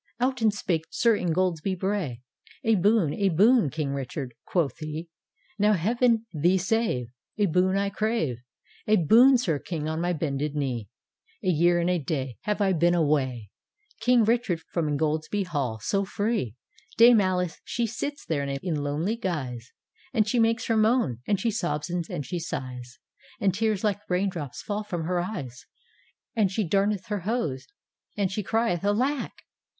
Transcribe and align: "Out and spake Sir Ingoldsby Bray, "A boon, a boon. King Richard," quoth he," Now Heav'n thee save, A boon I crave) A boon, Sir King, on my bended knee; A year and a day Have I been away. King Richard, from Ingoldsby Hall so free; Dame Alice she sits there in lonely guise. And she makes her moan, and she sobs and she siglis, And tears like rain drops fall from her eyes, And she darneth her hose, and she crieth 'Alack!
"Out 0.19 0.41
and 0.41 0.51
spake 0.51 0.85
Sir 0.89 1.15
Ingoldsby 1.15 1.75
Bray, 1.75 2.23
"A 2.63 2.73
boon, 2.73 3.13
a 3.13 3.29
boon. 3.29 3.69
King 3.69 3.93
Richard," 3.93 4.33
quoth 4.47 4.79
he," 4.79 5.09
Now 5.59 5.73
Heav'n 5.73 6.25
thee 6.33 6.57
save, 6.57 7.09
A 7.37 7.45
boon 7.45 7.77
I 7.77 7.91
crave) 7.91 8.39
A 8.87 8.95
boon, 8.95 9.37
Sir 9.37 9.59
King, 9.59 9.87
on 9.87 10.01
my 10.01 10.11
bended 10.11 10.55
knee; 10.55 10.89
A 11.43 11.49
year 11.49 11.79
and 11.79 11.87
a 11.87 11.99
day 11.99 12.39
Have 12.45 12.61
I 12.61 12.73
been 12.73 12.95
away. 12.95 13.51
King 13.99 14.23
Richard, 14.23 14.61
from 14.71 14.87
Ingoldsby 14.87 15.43
Hall 15.43 15.79
so 15.79 16.03
free; 16.03 16.55
Dame 16.97 17.21
Alice 17.21 17.61
she 17.63 17.85
sits 17.85 18.25
there 18.25 18.41
in 18.43 18.81
lonely 18.81 19.15
guise. 19.15 19.71
And 20.15 20.27
she 20.27 20.39
makes 20.39 20.65
her 20.65 20.77
moan, 20.77 21.19
and 21.27 21.39
she 21.39 21.51
sobs 21.51 21.91
and 21.91 22.25
she 22.25 22.39
siglis, 22.39 22.97
And 23.39 23.53
tears 23.53 23.83
like 23.83 24.01
rain 24.09 24.29
drops 24.29 24.63
fall 24.63 24.83
from 24.83 25.03
her 25.03 25.19
eyes, 25.19 25.67
And 26.35 26.51
she 26.51 26.67
darneth 26.67 27.05
her 27.09 27.19
hose, 27.19 27.67
and 28.17 28.31
she 28.31 28.41
crieth 28.41 28.83
'Alack! 28.83 29.33